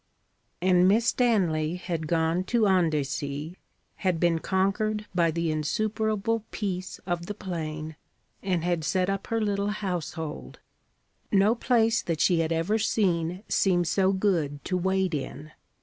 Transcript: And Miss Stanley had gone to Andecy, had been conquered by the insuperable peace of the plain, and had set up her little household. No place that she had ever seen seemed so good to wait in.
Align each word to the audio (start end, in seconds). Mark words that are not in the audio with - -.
And 0.63 0.87
Miss 0.87 1.05
Stanley 1.05 1.75
had 1.75 2.07
gone 2.07 2.43
to 2.45 2.65
Andecy, 2.65 3.59
had 3.97 4.19
been 4.19 4.39
conquered 4.39 5.05
by 5.13 5.29
the 5.29 5.51
insuperable 5.51 6.43
peace 6.49 6.99
of 7.05 7.27
the 7.27 7.35
plain, 7.35 7.95
and 8.41 8.63
had 8.63 8.83
set 8.83 9.11
up 9.11 9.27
her 9.27 9.39
little 9.39 9.69
household. 9.69 10.57
No 11.31 11.53
place 11.53 12.01
that 12.01 12.19
she 12.19 12.39
had 12.39 12.51
ever 12.51 12.79
seen 12.79 13.43
seemed 13.47 13.87
so 13.87 14.11
good 14.11 14.65
to 14.65 14.75
wait 14.75 15.13
in. 15.13 15.51